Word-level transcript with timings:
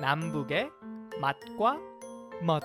남북의 0.00 0.70
맛과 1.20 1.78
멋 2.42 2.62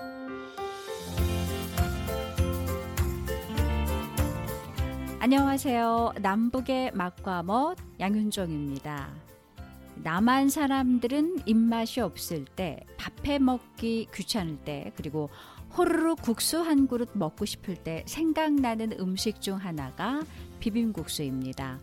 안녕하세요. 5.18 6.14
남북의 6.22 6.92
맛과 6.94 7.42
멋 7.42 7.76
양윤정입니다. 8.00 9.10
남한 9.96 10.48
사람들은 10.48 11.40
입맛이 11.44 12.00
없을 12.00 12.46
때, 12.46 12.80
밥해 12.96 13.38
먹기 13.38 14.08
귀찮을 14.14 14.56
때, 14.64 14.92
그리고 14.96 15.28
호로로 15.76 16.16
국수 16.16 16.60
한 16.60 16.86
그릇 16.86 17.10
먹고 17.12 17.44
싶을 17.44 17.76
때 17.76 18.02
생각나는 18.06 18.92
음식 18.98 19.42
중 19.42 19.56
하나가 19.56 20.22
비빔국수입니다. 20.60 21.80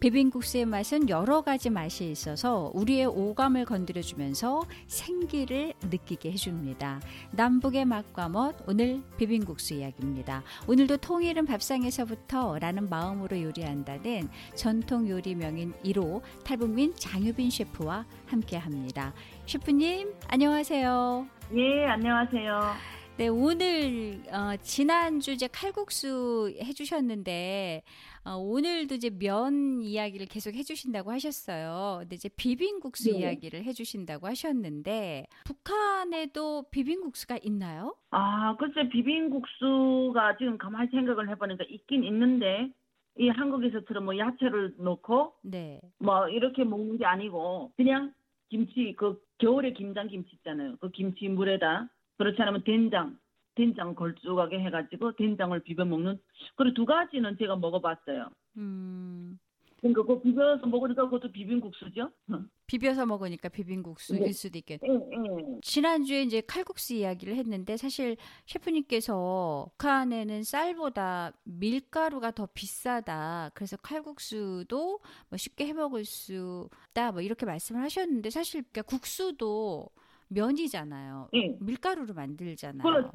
비빔국수의 0.00 0.64
맛은 0.64 1.08
여러 1.10 1.42
가지 1.42 1.68
맛이 1.68 2.10
있어서 2.10 2.70
우리의 2.74 3.06
오감을 3.06 3.66
건드려주면서 3.66 4.64
생기를 4.86 5.74
느끼게 5.82 6.32
해줍니다. 6.32 7.00
남북의 7.32 7.84
맛과 7.84 8.30
멋 8.30 8.56
오늘 8.66 9.02
비빔국수 9.18 9.74
이야기입니다. 9.74 10.42
오늘도 10.66 10.96
통일은 10.98 11.44
밥상에서부터 11.44 12.58
라는 12.58 12.88
마음으로 12.88 13.40
요리한다는 13.42 14.28
전통 14.54 15.08
요리 15.08 15.34
명인 15.34 15.74
1호 15.84 16.22
탈북민 16.44 16.94
장유빈 16.96 17.50
셰프와 17.50 18.06
함께합니다. 18.26 19.12
셰프님 19.46 20.14
안녕하세요. 20.28 21.26
예, 21.54 21.84
안녕하세요. 21.86 22.99
네, 23.20 23.28
오늘 23.28 24.22
어, 24.32 24.56
지난주 24.62 25.32
이제 25.32 25.46
칼국수 25.46 26.54
해주셨는데 26.58 27.82
어, 28.24 28.36
오늘도 28.36 28.94
이제 28.94 29.10
면 29.10 29.82
이야기를 29.82 30.24
계속 30.24 30.54
해주신다고 30.54 31.10
하셨어요. 31.10 31.98
근데 32.00 32.14
이제 32.14 32.30
비빔국수 32.34 33.12
네. 33.12 33.18
이야기를 33.18 33.62
해주신다고 33.64 34.26
하셨는데 34.26 35.26
북한에도 35.44 36.64
비빔국수가 36.70 37.36
있나요? 37.42 37.94
아, 38.10 38.56
글쎄 38.56 38.88
비빔국수가 38.88 40.38
지금 40.38 40.56
가만히 40.56 40.88
생각을 40.90 41.28
해보니까 41.28 41.64
있긴 41.68 42.04
있는데 42.04 42.72
이 43.18 43.28
한국에서처럼 43.28 44.06
뭐 44.06 44.16
야채를 44.16 44.76
넣고 44.78 45.34
네, 45.42 45.82
뭐 45.98 46.26
이렇게 46.30 46.64
먹는 46.64 46.96
게 46.96 47.04
아니고 47.04 47.72
그냥 47.76 48.14
김치 48.48 48.94
그 48.96 49.20
겨울에 49.36 49.74
김장 49.74 50.08
김치 50.08 50.36
있잖아요. 50.36 50.76
그 50.80 50.90
김치 50.90 51.28
물에다 51.28 51.90
그렇지 52.20 52.42
않으면 52.42 52.62
된장 52.64 53.16
된장 53.54 53.94
걸쭉하게 53.94 54.60
해가지고 54.60 55.16
된장을 55.16 55.58
비벼 55.62 55.86
먹는 55.86 56.18
그리고 56.54 56.74
두 56.74 56.84
가지는 56.84 57.34
제가 57.38 57.56
먹어봤어요. 57.56 58.28
음, 58.58 59.38
그러니까 59.80 60.02
그 60.02 60.20
비벼서 60.20 60.66
먹으니까 60.66 61.04
그것도 61.04 61.32
비빔국수죠. 61.32 62.10
비벼서 62.66 63.06
먹으니까 63.06 63.48
비빔국수일 63.48 64.20
네. 64.20 64.32
수도 64.32 64.58
있겠. 64.58 64.80
예, 64.84 64.92
예. 64.92 65.60
지난주에 65.62 66.22
이제 66.22 66.42
칼국수 66.42 66.92
이야기를 66.92 67.34
했는데 67.36 67.78
사실 67.78 68.18
셰프님께서 68.46 69.70
북한에는 69.78 70.42
쌀보다 70.42 71.32
밀가루가 71.44 72.32
더 72.32 72.46
비싸다. 72.52 73.50
그래서 73.54 73.78
칼국수도 73.78 75.00
뭐 75.30 75.36
쉽게 75.38 75.66
해 75.68 75.72
먹을 75.72 76.04
수 76.04 76.68
있다. 76.90 77.12
뭐 77.12 77.22
이렇게 77.22 77.46
말씀을 77.46 77.80
하셨는데 77.80 78.28
사실 78.28 78.62
그러니까 78.70 78.82
국수도 78.82 79.88
면이잖아요. 80.30 81.28
예. 81.34 81.56
밀가루로 81.60 82.14
만들잖아요. 82.14 82.82
그렇죠. 82.82 83.12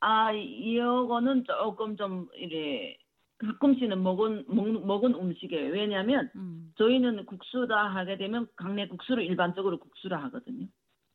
아, 0.00 0.32
이거는 0.32 1.44
조금 1.44 1.96
좀 1.96 2.28
이래 2.36 2.96
가끔씩은 3.38 4.02
먹은 4.02 4.44
먹, 4.48 4.86
먹은 4.86 5.14
음식이에요. 5.14 5.72
왜냐하면 5.72 6.30
음. 6.36 6.72
저희는 6.78 7.26
국수다 7.26 7.74
하게 7.74 8.16
되면 8.16 8.46
강내 8.56 8.86
국수를 8.88 9.24
일반적으로 9.24 9.78
국수라 9.78 10.22
하거든요. 10.24 10.66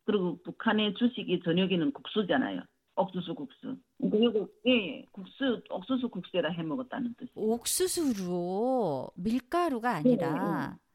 그리고 0.06 0.38
북한의 0.44 0.94
주식이 0.96 1.42
저녁에는 1.44 1.92
국수잖아요. 1.92 2.62
옥수수 2.96 3.36
국수. 3.36 3.78
그리고 4.00 4.48
예, 4.66 5.06
국수 5.12 5.62
옥수수 5.70 6.10
국수에다 6.10 6.50
해 6.50 6.64
먹었다는 6.64 7.14
뜻이에요. 7.18 7.50
옥수수로 7.54 9.10
밀가루가 9.16 9.96
아니라 9.96 10.72
예, 10.72 10.74
예. 10.74 10.87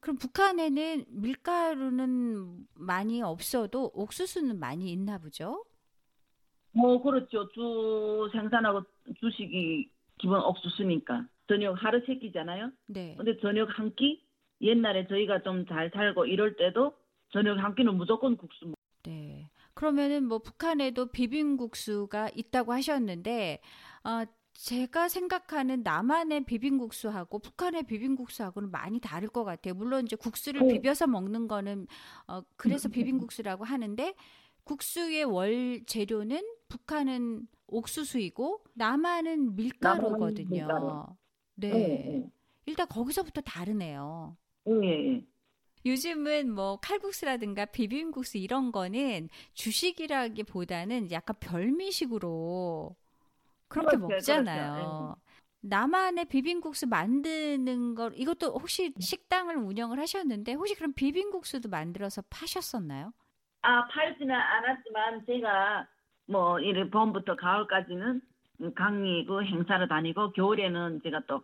그럼 0.00 0.16
북한에는 0.18 1.04
밀가루는 1.08 2.66
많이 2.74 3.22
없어도 3.22 3.90
옥수수는 3.94 4.58
많이 4.58 4.92
있나 4.92 5.18
보죠? 5.18 5.64
뭐 6.72 7.02
그렇죠. 7.02 7.48
주 7.48 8.28
생산하고 8.32 8.82
주식이 9.20 9.90
기본 10.18 10.40
옥수수니까 10.40 11.26
저녁 11.48 11.72
하루 11.82 12.00
세 12.06 12.16
끼잖아요. 12.16 12.70
네. 12.88 13.14
근데 13.16 13.38
저녁 13.40 13.68
한 13.78 13.94
끼? 13.94 14.22
옛날에 14.60 15.06
저희가 15.06 15.42
좀 15.42 15.66
잘 15.68 15.90
살고 15.94 16.26
이럴 16.26 16.56
때도 16.56 16.92
저녁 17.32 17.58
한 17.58 17.74
끼는 17.74 17.94
무조건 17.96 18.36
국수 18.36 18.66
먹- 18.66 18.74
네. 19.04 19.48
그러면은 19.74 20.24
뭐 20.24 20.38
북한에도 20.40 21.06
비빔국수가 21.06 22.30
있다고 22.34 22.72
하셨는데, 22.72 23.60
어, 24.04 24.24
제가 24.58 25.08
생각하는 25.08 25.84
남한의 25.84 26.44
비빔국수하고 26.44 27.38
북한의 27.38 27.84
비빔국수하고는 27.84 28.72
많이 28.72 28.98
다를 28.98 29.28
것 29.28 29.44
같아요. 29.44 29.74
물론 29.74 30.04
이제 30.04 30.16
국수를 30.16 30.66
네. 30.66 30.74
비벼서 30.74 31.06
먹는 31.06 31.46
거는, 31.46 31.86
어, 32.26 32.42
그래서 32.56 32.88
비빔국수라고 32.88 33.64
하는데, 33.64 34.14
국수의 34.64 35.24
월 35.24 35.80
재료는 35.86 36.42
북한은 36.68 37.46
옥수수이고, 37.68 38.64
남한은 38.74 39.54
밀가루거든요. 39.54 40.48
밀가루. 40.48 41.04
네. 41.54 41.70
예, 41.72 42.30
일단 42.66 42.88
거기서부터 42.88 43.40
다르네요. 43.42 44.36
예. 44.66 45.24
요즘은 45.86 46.52
뭐 46.52 46.78
칼국수라든가 46.80 47.64
비빔국수 47.66 48.38
이런 48.38 48.72
거는 48.72 49.28
주식이라기보다는 49.54 51.12
약간 51.12 51.36
별미식으로 51.38 52.96
그렇게 53.68 53.96
그렇죠, 53.96 54.32
먹잖아요. 54.34 54.72
그렇죠. 54.72 55.16
남한의 55.60 56.26
비빔국수 56.26 56.86
만드는 56.86 57.94
걸 57.94 58.12
이것도 58.16 58.48
혹시 58.58 58.94
식당을 58.98 59.56
운영을 59.56 59.98
하셨는데 60.00 60.54
혹시 60.54 60.74
그럼 60.74 60.92
비빔국수도 60.94 61.68
만들어서 61.68 62.22
파셨었나요? 62.30 63.12
아, 63.62 63.86
팔지는 63.88 64.34
않았지만 64.34 65.26
제가 65.26 65.86
뭐 66.26 66.60
이래 66.60 66.88
봄부터 66.90 67.36
가을까지는 67.36 68.20
강의 68.74 69.24
그 69.26 69.42
행사를 69.44 69.86
다니고 69.88 70.32
겨울에는 70.32 71.00
제가 71.02 71.22
또 71.26 71.42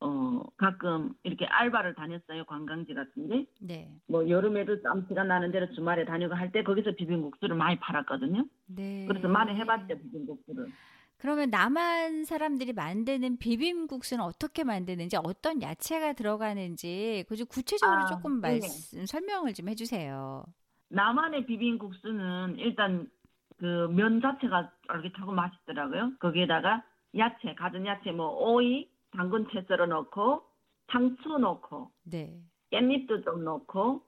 어, 0.00 0.42
가끔 0.56 1.14
이렇게 1.24 1.46
알바를 1.46 1.94
다녔어요. 1.94 2.44
관광지 2.46 2.94
같은데. 2.94 3.46
네. 3.58 4.00
뭐 4.08 4.28
여름에도 4.28 4.82
땀시간 4.82 5.28
나는 5.28 5.52
데로 5.52 5.72
주말에 5.74 6.04
다니고 6.04 6.34
할 6.34 6.52
때 6.52 6.62
거기서 6.64 6.92
비빔국수를 6.92 7.56
많이 7.56 7.78
팔았거든요. 7.80 8.44
네. 8.66 9.06
그래서 9.08 9.28
많이 9.28 9.54
해봤죠, 9.56 9.98
비빔국수를. 9.98 10.72
그러면 11.18 11.50
남한 11.50 12.24
사람들이 12.24 12.72
만드는 12.72 13.38
비빔국수는 13.38 14.22
어떻게 14.22 14.62
만드는지 14.64 15.16
어떤 15.16 15.62
야채가 15.62 16.12
들어가는지 16.14 17.24
그 17.28 17.36
구체적으로 17.46 18.04
아, 18.04 18.04
조금 18.04 18.40
네. 18.40 18.40
말씀 18.40 19.06
설명을 19.06 19.54
좀 19.54 19.68
해주세요. 19.68 20.44
남한의 20.90 21.46
비빔국수는 21.46 22.56
일단 22.58 23.10
그 23.58 23.88
면 23.88 24.20
자체가 24.20 24.72
쫄깃하고 24.88 25.32
맛있더라고요. 25.32 26.12
거기에다가 26.18 26.84
야채, 27.16 27.54
가진 27.54 27.86
야채, 27.86 28.10
뭐 28.12 28.28
오이, 28.30 28.88
당근 29.12 29.46
채 29.52 29.62
썰어 29.68 29.86
넣고 29.86 30.42
상추 30.90 31.38
넣고 31.38 31.90
네. 32.04 32.44
깻잎도 32.72 33.24
좀 33.24 33.44
넣고 33.44 34.02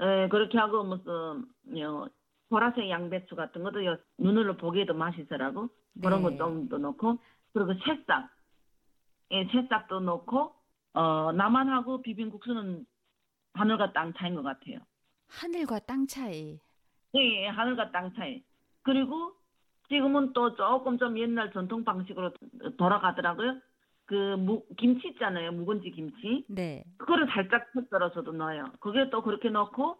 에, 0.00 0.28
그렇게 0.28 0.58
하고 0.58 0.84
무슨 0.84 1.46
요 1.78 2.08
보라색 2.48 2.88
양배추 2.88 3.34
같은 3.34 3.62
것도 3.62 3.84
요 3.84 3.96
눈으로 4.18 4.56
보기에도 4.56 4.94
맛있더라고 4.94 5.68
그런 6.00 6.22
네. 6.22 6.36
거좀더 6.36 6.78
넣고 6.78 7.18
그리고 7.52 7.74
새싹 7.84 8.30
예, 9.32 9.44
새싹도 9.46 10.00
넣고 10.00 10.54
어 10.94 11.32
남한하고 11.32 12.02
비빔국수는 12.02 12.86
하늘과 13.54 13.92
땅 13.92 14.12
차이인 14.14 14.34
것 14.36 14.42
같아요. 14.42 14.78
하늘과 15.28 15.80
땅 15.80 16.06
차이. 16.06 16.60
예, 17.16 17.44
예, 17.44 17.46
하늘과 17.48 17.90
땅 17.90 18.12
차이. 18.14 18.44
그리고 18.82 19.32
지금은 19.88 20.32
또 20.32 20.54
조금 20.54 20.98
좀 20.98 21.18
옛날 21.18 21.52
전통 21.52 21.84
방식으로 21.84 22.32
돌아가더라고요. 22.76 23.60
그 24.04 24.36
무, 24.36 24.64
김치 24.76 25.08
있잖아요. 25.08 25.52
묵은지 25.52 25.90
김치. 25.90 26.44
네. 26.48 26.84
그거를 26.98 27.26
살짝 27.28 27.72
펴 27.72 27.82
썰어서도 27.90 28.32
넣어요. 28.32 28.72
그게 28.80 29.10
또 29.10 29.22
그렇게 29.22 29.48
넣고 29.48 29.96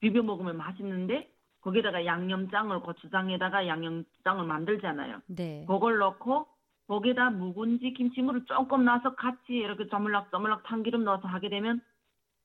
비벼 0.00 0.22
먹으면 0.22 0.56
맛있는데 0.56 1.33
거기다가 1.64 2.04
양념장을 2.04 2.78
고추장에다가 2.80 3.66
양념장을 3.66 4.44
만들잖아요. 4.44 5.20
네. 5.26 5.64
그걸 5.66 5.98
넣고 5.98 6.46
거기다 6.86 7.30
묵은지 7.30 7.94
김치물을 7.94 8.44
조금 8.44 8.84
넣어서 8.84 9.14
같이 9.14 9.54
이렇게 9.54 9.88
조물락조물락 9.88 10.64
참기름 10.68 11.04
넣어서 11.04 11.26
하게 11.26 11.48
되면 11.48 11.80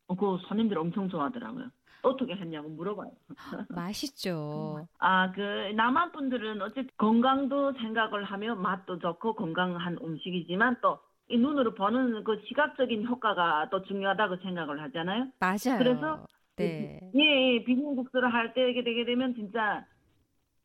어, 0.08 0.16
그 0.16 0.38
손님들 0.48 0.78
엄청 0.78 1.10
좋아하더라고요. 1.10 1.70
어떻게 2.02 2.34
했냐고 2.34 2.70
물어봐요. 2.70 3.12
맛있죠. 3.70 4.88
아, 5.00 5.32
그 5.34 5.42
남한 5.76 6.14
분들은 6.14 6.62
어쨌든 6.62 6.88
건강도 6.98 7.74
생각을 7.74 8.24
하며 8.24 8.56
맛도 8.56 8.98
좋고 9.00 9.36
건강한 9.36 9.98
음식이지만 10.02 10.78
또 10.82 11.10
이 11.30 11.38
눈으로 11.38 11.76
보는 11.76 12.24
그 12.24 12.42
시각적인 12.48 13.06
효과가 13.06 13.70
또 13.70 13.84
중요하다고 13.84 14.38
생각을 14.38 14.82
하잖아요. 14.82 15.28
맞아요. 15.40 15.78
그래서 15.78 16.26
네. 16.60 17.00
예, 17.16 17.56
예, 17.56 17.64
비빔국수를 17.64 18.32
할 18.34 18.54
때 18.54 18.62
이렇게 18.62 18.84
되게 18.84 19.06
되면 19.06 19.34
진짜 19.36 19.86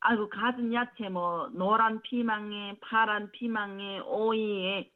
아이고 0.01 0.29
가진 0.29 0.73
야채 0.75 1.09
뭐 1.09 1.49
노란 1.55 2.01
피망에 2.03 2.77
파란 2.81 3.31
피망에 3.33 4.01
오이에 4.01 4.91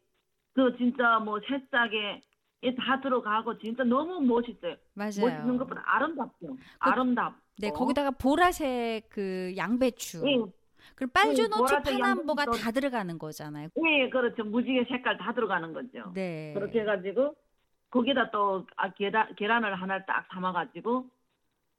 그 0.55 0.77
진짜 0.77 1.19
뭐 1.21 1.41
새싹에 1.47 2.21
예, 2.65 2.75
다 2.75 3.01
들어가고 3.01 3.59
진짜 3.59 3.85
너무 3.85 4.21
멋있어요. 4.21 4.77
멋있는 4.95 5.47
맞아요. 5.47 5.59
것보다 5.59 5.83
아름답죠. 5.87 6.57
아름답. 6.81 7.37
네, 7.61 7.71
거기다가 7.71 8.11
보라색 8.11 9.09
그 9.11 9.55
양배추. 9.57 10.23
예, 10.29 10.37
그리고 10.97 11.13
빨주노초 11.13 11.59
보라색 11.65 11.85
파남보가 11.85 12.47
다 12.47 12.71
들어가는 12.73 13.19
거잖아요. 13.19 13.69
예, 13.87 14.09
그렇죠. 14.11 14.43
무지개 14.45 14.85
색깔 14.89 15.17
다 15.19 15.33
들어가는 15.33 15.73
거죠. 15.73 16.13
네. 16.15 16.53
그렇게 16.55 16.81
해가지고 16.81 17.35
거기다 17.91 18.31
또 18.31 18.67
아, 18.77 18.91
계란, 18.93 19.35
계란을 19.35 19.75
하나 19.75 20.05
딱 20.05 20.29
담아가지고 20.29 21.07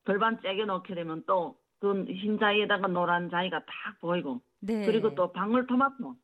절반 0.05 0.41
째겨 0.41 0.65
넣게 0.65 0.95
되면 0.95 1.23
또 1.25 1.55
그 1.79 2.05
흰 2.07 2.37
자이에다가 2.39 2.87
노란 2.87 3.29
자이가 3.29 3.59
딱 3.59 3.99
보이고 4.01 4.41
네. 4.59 4.85
그리고 4.85 5.15
또 5.15 5.31
방울토마토 5.31 6.15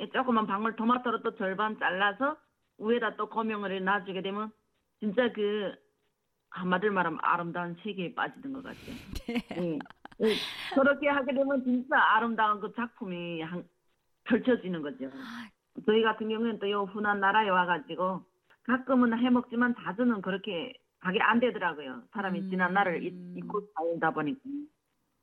예, 0.00 0.10
조그만 0.10 0.46
방울토마토를 0.46 1.22
또 1.22 1.36
절반 1.36 1.78
잘라서 1.78 2.36
위에다 2.78 3.16
또 3.16 3.28
고명을 3.28 3.82
놔주게 3.84 4.20
되면 4.22 4.50
진짜 4.98 5.30
그 5.32 5.74
한마디로 6.50 6.92
말하면 6.92 7.18
아름다운 7.22 7.76
세계에 7.82 8.14
빠지는 8.14 8.52
것 8.52 8.64
같아요. 8.64 8.96
예. 9.62 9.78
예, 10.22 10.34
그렇게 10.74 11.08
하게 11.08 11.34
되면 11.34 11.62
진짜 11.62 11.96
아름다운 12.14 12.60
그 12.60 12.72
작품이 12.74 13.42
한, 13.42 13.64
펼쳐지는 14.24 14.82
거죠. 14.82 15.10
저희 15.84 16.02
같은 16.02 16.28
경우에는 16.28 16.58
또요 16.58 16.84
훈한 16.84 17.20
나라에 17.20 17.48
와가지고 17.48 18.24
가끔은 18.66 19.16
해먹지만 19.18 19.74
자주는 19.84 20.20
그렇게 20.22 20.72
하게 21.00 21.20
안 21.20 21.38
되더라고요. 21.40 22.02
사람이 22.12 22.40
음. 22.40 22.50
지난 22.50 22.74
날을 22.74 23.04
잊, 23.04 23.14
잊고 23.36 23.60
살다 23.74 24.10
보니까. 24.12 24.40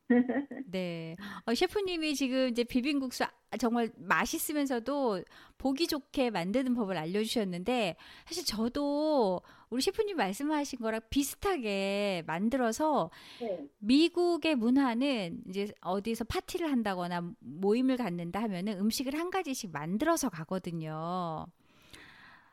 네. 0.67 1.15
어, 1.45 1.53
셰프님이 1.53 2.13
지금 2.15 2.49
이제 2.49 2.63
비빔국수 2.63 3.23
아- 3.23 3.57
정말 3.57 3.89
맛있으면서도 3.97 5.23
보기 5.57 5.87
좋게 5.87 6.29
만드는 6.29 6.73
법을 6.73 6.97
알려주셨는데 6.97 7.95
사실 8.25 8.45
저도 8.45 9.41
우리 9.69 9.81
셰프님 9.81 10.17
말씀하신 10.17 10.79
거랑 10.79 11.01
비슷하게 11.09 12.23
만들어서 12.27 13.09
네. 13.39 13.65
미국의 13.79 14.55
문화는 14.55 15.41
이제 15.49 15.71
어디서 15.81 16.25
파티를 16.25 16.71
한다거나 16.71 17.31
모임을 17.39 17.97
갖는다 17.97 18.41
하면은 18.43 18.79
음식을 18.79 19.17
한 19.17 19.29
가지씩 19.31 19.71
만들어서 19.71 20.29
가거든요. 20.29 21.45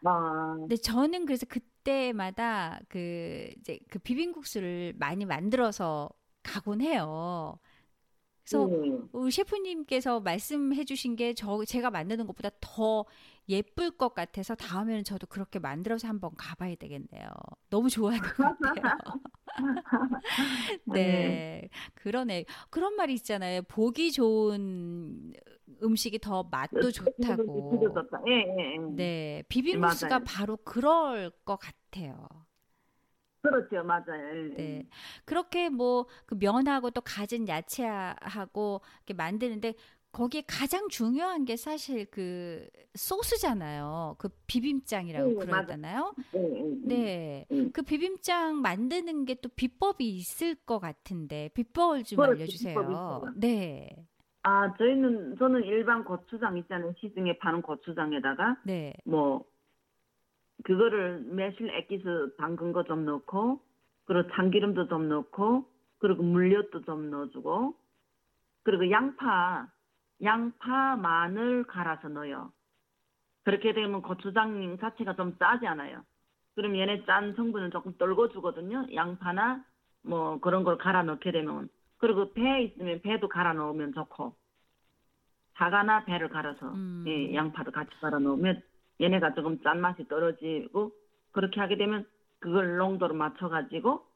아, 0.04 0.68
근데 0.68 0.80
저는 0.80 1.26
그래서 1.26 1.46
그때마다 1.46 2.80
그 2.88 3.50
이제 3.58 3.80
그 3.90 3.98
비빔국수를 3.98 4.94
많이 4.98 5.24
만들어서 5.24 6.08
가곤 6.42 6.80
해요. 6.80 7.58
그래서 8.44 8.70
네. 8.70 9.10
우리 9.12 9.30
셰프님께서 9.32 10.20
말씀해 10.20 10.84
주신 10.84 11.16
게 11.16 11.34
저 11.34 11.64
제가 11.64 11.90
만드는 11.90 12.26
것보다 12.26 12.50
더 12.60 13.06
예쁠 13.48 13.92
것 13.92 14.14
같아서 14.14 14.54
다음에는 14.56 15.04
저도 15.04 15.26
그렇게 15.28 15.58
만들어서 15.60 16.08
한번 16.08 16.32
가봐야 16.36 16.76
되겠네요. 16.76 17.28
너무 17.70 17.90
좋아할 17.90 18.20
것 18.20 18.36
같아요. 18.36 18.84
네, 20.84 21.68
그러네. 21.94 22.44
그런 22.70 22.94
말이 22.96 23.14
있잖아요. 23.14 23.62
보기 23.62 24.12
좋은 24.12 25.32
음식이 25.82 26.18
더 26.20 26.42
맛도 26.44 26.90
좋다고. 26.92 27.92
좋다. 27.94 28.22
예, 28.28 28.32
예, 28.32 28.74
예. 28.74 28.78
네, 28.86 29.42
비빔국수가 29.48 30.18
맞아요. 30.18 30.24
바로 30.24 30.56
그럴 30.58 31.30
것 31.44 31.56
같아요. 31.58 32.28
그렇죠, 33.42 33.82
맞아요. 33.84 34.50
예. 34.58 34.82
네. 34.82 34.86
그렇게 35.24 35.68
뭐 35.70 36.06
그 36.26 36.34
면하고 36.34 36.90
또 36.90 37.00
갖은 37.00 37.48
야채하고 37.48 38.80
이렇게 38.98 39.14
만드는데 39.14 39.74
거기에 40.12 40.42
가장 40.46 40.88
중요한 40.88 41.44
게 41.44 41.56
사실 41.56 42.04
그 42.10 42.68
소스잖아요. 42.96 44.16
그 44.18 44.28
비빔장이라고 44.46 45.30
네. 45.30 45.34
그러잖아요. 45.34 46.14
예, 46.34 46.38
예, 46.40 46.60
예. 46.60 46.76
네. 46.82 47.46
음. 47.52 47.70
그 47.72 47.82
비빔장 47.82 48.60
만드는 48.62 49.24
게 49.26 49.36
또 49.36 49.48
비법이 49.50 50.08
있을 50.18 50.54
것 50.56 50.78
같은데 50.80 51.50
비법을 51.54 52.04
좀 52.04 52.22
그렇죠, 52.22 52.32
알려주세요. 52.40 53.32
네. 53.36 54.06
아, 54.42 54.74
저희는 54.76 55.36
저는 55.36 55.64
일반 55.64 56.04
고추장 56.04 56.56
있잖아요. 56.58 56.94
시중에 56.98 57.38
파는 57.38 57.62
고추장에다가 57.62 58.56
네. 58.64 58.94
뭐 59.04 59.44
그거를 60.64 61.20
매실 61.26 61.70
액기스 61.70 62.36
담근 62.38 62.72
거 62.72 62.82
좀 62.84 63.04
넣고 63.04 63.60
그리고 64.04 64.28
참기름도 64.34 64.88
좀 64.88 65.08
넣고 65.08 65.66
그리고 65.98 66.22
물엿도 66.22 66.82
좀 66.82 67.10
넣어주고 67.10 67.74
그리고 68.62 68.90
양파 68.90 69.68
양파 70.22 70.96
마늘 70.96 71.64
갈아서 71.64 72.08
넣어요. 72.08 72.52
그렇게 73.44 73.72
되면 73.72 74.02
고추장 74.02 74.76
자체가 74.78 75.14
좀 75.16 75.36
짜지 75.38 75.66
않아요. 75.66 76.02
그럼 76.54 76.76
얘네 76.76 77.04
짠 77.06 77.34
성분을 77.34 77.70
조금 77.70 77.96
떨궈 77.96 78.28
주거든요. 78.30 78.86
양파나 78.94 79.64
뭐 80.02 80.40
그런 80.40 80.64
걸 80.64 80.76
갈아 80.78 81.02
넣게 81.02 81.30
되면 81.32 81.68
그리고 82.00 82.32
배 82.32 82.62
있으면 82.62 83.00
배도 83.02 83.28
갈아 83.28 83.52
넣으면 83.52 83.92
좋고 83.92 84.34
사과나 85.54 86.06
배를 86.06 86.30
갈아서 86.30 86.72
음. 86.72 87.04
예, 87.06 87.34
양파도 87.34 87.70
같이 87.70 87.90
갈아 88.00 88.18
넣으면 88.18 88.62
얘네가 89.00 89.34
조금 89.34 89.60
짠맛이 89.62 90.08
떨어지고 90.08 90.92
그렇게 91.30 91.60
하게 91.60 91.76
되면 91.76 92.06
그걸 92.38 92.78
농도를 92.78 93.14
맞춰가지고 93.14 94.06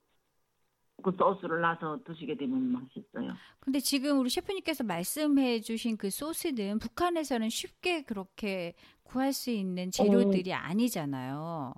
그 1.03 1.13
소스를 1.19 1.61
놔서 1.61 2.05
드시게 2.05 2.37
되면 2.37 2.73
맛있어요. 2.73 3.35
근데 3.61 3.79
지금 3.81 4.19
우리 4.21 4.31
셰프님께서 4.31 4.85
말씀해 4.85 5.61
주신 5.61 5.99
그 5.99 6.09
소스는 6.09 6.79
북한에서는 6.79 7.51
쉽게 7.51 8.03
그렇게 8.03 8.73
구할 9.03 9.35
수 9.35 9.51
있는 9.51 9.91
재료들이 9.91 10.55
아니잖아요. 10.55 11.75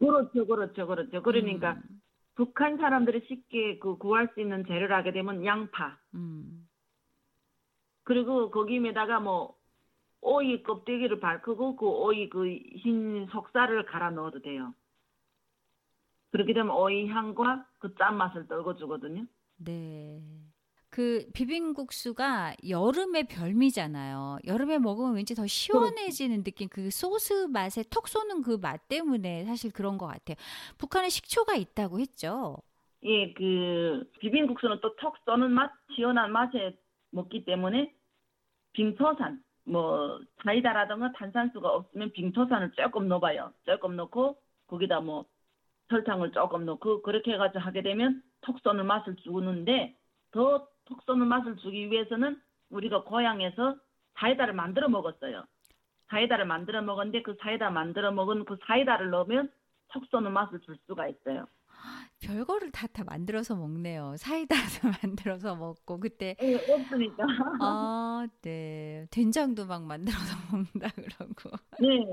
그렇죠, 0.00 0.46
그렇죠, 0.46 0.86
그렇죠. 0.86 1.22
그러니까 1.22 1.72
음, 1.72 2.02
북한 2.36 2.76
사람들이 2.76 3.26
쉽게 3.26 3.78
그 3.78 3.96
구할 3.98 4.28
수 4.34 4.40
있는 4.40 4.64
재료를 4.66 4.94
하게 4.94 5.12
되면 5.12 5.44
양파 5.44 5.98
음. 6.14 6.68
그리고 8.04 8.50
거기에다가 8.50 9.20
뭐 9.20 9.56
오이 10.20 10.62
껍데기를 10.62 11.18
밝히고 11.20 11.76
그 11.76 11.86
오이 11.86 12.28
그 12.28 12.46
흰 12.46 13.26
속살을 13.26 13.86
갈아 13.86 14.10
넣어도 14.10 14.40
돼요. 14.40 14.74
그렇게 16.30 16.52
되면 16.52 16.70
오이 16.76 17.08
향과 17.08 17.66
그 17.78 17.94
짠맛을 17.96 18.46
떨궈주거든요. 18.48 19.26
네. 19.56 20.22
그 20.96 21.26
비빔국수가 21.34 22.54
여름의 22.66 23.24
별미잖아요. 23.28 24.38
여름에 24.46 24.78
먹으면 24.78 25.14
왠지 25.14 25.34
더 25.34 25.46
시원해지는 25.46 26.42
느낌, 26.42 26.70
그 26.70 26.88
소스 26.90 27.48
맛에 27.48 27.82
톡 27.90 28.08
쏘는 28.08 28.40
그 28.40 28.56
맛 28.56 28.88
때문에 28.88 29.44
사실 29.44 29.70
그런 29.72 29.98
것 29.98 30.06
같아요. 30.06 30.36
북한에 30.78 31.10
식초가 31.10 31.54
있다고 31.54 32.00
했죠. 32.00 32.56
예, 33.04 33.30
그 33.34 34.08
비빔국수는 34.20 34.80
또 34.80 34.96
턱 34.96 35.16
쏘는 35.26 35.50
맛, 35.50 35.70
시원한 35.94 36.32
맛에 36.32 36.78
먹기 37.10 37.44
때문에 37.44 37.92
빙토산, 38.72 39.42
뭐 39.66 40.18
사이다라든가 40.44 41.12
탄산수가 41.12 41.68
없으면 41.68 42.12
빙토산을 42.12 42.72
조금 42.72 43.08
넣어봐요. 43.08 43.52
조금 43.66 43.96
넣고 43.96 44.38
거기다 44.66 45.00
뭐 45.00 45.26
설탕을 45.90 46.32
조금 46.32 46.64
넣고 46.64 47.02
그렇게 47.02 47.32
해가지고 47.34 47.60
하게 47.60 47.82
되면 47.82 48.22
톡 48.40 48.58
쏘는 48.60 48.86
맛을 48.86 49.14
주는데 49.16 49.94
더 50.32 50.68
톡 50.86 51.02
쏘는 51.02 51.26
맛을 51.26 51.56
주기 51.56 51.90
위해서는 51.90 52.40
우리가 52.70 53.02
고향에서 53.02 53.76
사이다를 54.14 54.54
만들어 54.54 54.88
먹었어요. 54.88 55.44
사이다를 56.08 56.46
만들어 56.46 56.80
먹었는데 56.82 57.22
그 57.22 57.36
사이다 57.40 57.70
만들어 57.70 58.12
먹은 58.12 58.44
그 58.44 58.56
사이다를 58.66 59.10
넣으면 59.10 59.50
톡 59.88 60.06
쏘는 60.06 60.32
맛을 60.32 60.60
줄 60.60 60.76
수가 60.86 61.08
있어요. 61.08 61.46
별거를 62.20 62.70
다 62.72 62.86
다 62.86 63.04
만들어서 63.04 63.54
먹네요. 63.56 64.14
사이다도 64.16 64.56
만들어서 65.02 65.54
먹고 65.54 66.00
그때 66.00 66.34
예, 66.40 66.54
없으니까. 66.54 67.24
아, 67.60 68.26
네. 68.40 69.06
된장도 69.10 69.66
막 69.66 69.82
만들어서 69.84 70.36
먹는다 70.50 70.88
그러고 70.94 71.50
네. 71.78 72.06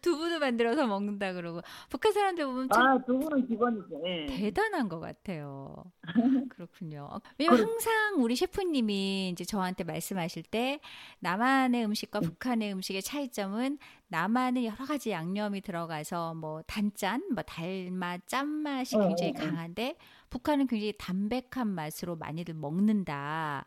두부도 0.00 0.40
만들어서 0.40 0.86
먹는다 0.86 1.32
그러고 1.34 1.60
북한 1.90 2.12
사람들 2.12 2.44
보면 2.44 2.68
참 2.74 2.82
아, 2.86 2.98
두 3.04 3.18
분은 3.18 3.46
기본이죠. 3.46 4.02
예. 4.06 4.26
대단한 4.26 4.88
것 4.88 4.98
같아요. 4.98 5.84
그렇군요. 6.50 7.08
왜냐면 7.38 7.60
항상 7.60 8.14
우리 8.18 8.34
셰프님이 8.34 9.28
이제 9.30 9.44
저한테 9.44 9.84
말씀하실 9.84 10.42
때 10.44 10.80
남한의 11.20 11.84
음식과 11.84 12.20
북한의 12.20 12.72
음식의 12.72 13.02
차이점은 13.02 13.78
남한은 14.08 14.64
여러 14.64 14.84
가지 14.86 15.10
양념이 15.10 15.60
들어가서 15.60 16.34
뭐 16.34 16.62
단짠, 16.62 17.22
뭐 17.34 17.42
달맛, 17.42 18.26
짠맛이 18.26 18.96
어, 18.96 19.00
굉장히 19.00 19.32
어, 19.32 19.42
어. 19.42 19.45
강한데 19.50 19.96
북한은 20.30 20.66
굉장히 20.66 20.92
담백한 20.98 21.68
맛으로 21.68 22.16
많이들 22.16 22.54
먹는다. 22.54 23.66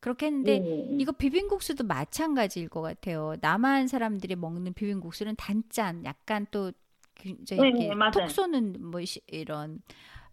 그렇게 0.00 0.26
했는데 0.26 0.52
예, 0.64 0.90
예. 0.92 0.96
이거 0.98 1.12
비빔국수도 1.12 1.84
마찬가지일 1.84 2.68
것 2.68 2.80
같아요. 2.80 3.34
남한 3.40 3.86
사람들이 3.88 4.34
먹는 4.36 4.72
비빔국수는 4.72 5.36
단짠, 5.36 6.04
약간 6.04 6.46
또 6.50 6.72
굉장히 7.14 7.72
네, 7.72 7.88
네. 7.88 8.10
톡 8.12 8.30
쏘는 8.30 8.76
뭐 8.80 9.04
시- 9.04 9.20
이런 9.26 9.82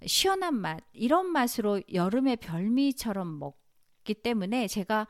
시원한 0.05 0.55
맛 0.55 0.81
이런 0.93 1.31
맛으로 1.31 1.81
여름의 1.91 2.37
별미처럼 2.37 3.39
먹기 3.39 4.13
때문에 4.13 4.67
제가 4.67 5.07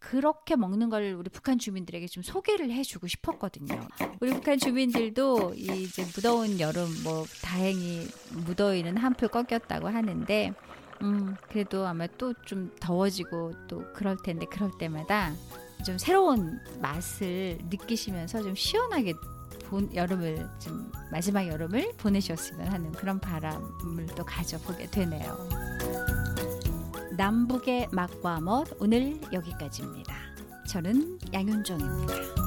그렇게 0.00 0.56
먹는 0.56 0.88
걸 0.88 1.12
우리 1.12 1.28
북한 1.28 1.58
주민들에게 1.58 2.06
좀 2.08 2.22
소개를 2.22 2.72
해주고 2.72 3.06
싶었거든요. 3.06 3.86
우리 4.20 4.32
북한 4.32 4.58
주민들도 4.58 5.54
이 5.54 5.82
이제 5.82 6.04
무더운 6.16 6.58
여름 6.58 6.88
뭐 7.04 7.24
다행히 7.42 8.08
무더위는 8.30 8.96
한풀 8.96 9.28
꺾였다고 9.28 9.88
하는데 9.88 10.52
음 11.02 11.36
그래도 11.48 11.86
아마 11.86 12.06
또 12.06 12.32
좀 12.44 12.70
더워지고 12.80 13.52
또 13.68 13.84
그럴 13.92 14.16
텐데 14.22 14.46
그럴 14.50 14.70
때마다 14.78 15.32
좀 15.84 15.96
새로운 15.98 16.58
맛을 16.80 17.58
느끼시면서 17.70 18.42
좀 18.42 18.54
시원하게 18.54 19.14
본 19.66 19.94
여름을 19.94 20.48
좀 20.58 20.90
마지막 21.12 21.46
여름을 21.46 21.92
보내셨으면 21.98 22.68
하는 22.72 22.90
그런 22.92 23.20
바람을 23.20 24.06
또 24.16 24.24
가져보게 24.24 24.90
되네요. 24.90 25.48
남북의 27.20 27.88
맛과 27.92 28.40
멋 28.40 28.66
오늘 28.80 29.20
여기까지입니다. 29.30 30.14
저는 30.66 31.18
양윤정입니다. 31.34 32.39